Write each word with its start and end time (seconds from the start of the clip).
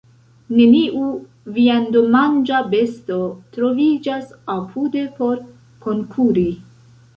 Neniu 0.59 1.09
viandomanĝa 1.57 2.63
besto 2.73 3.19
troviĝas 3.59 4.35
apude 4.57 5.07
por 5.21 5.47
konkuri. 5.87 6.51